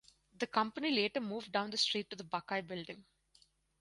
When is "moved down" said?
1.19-1.69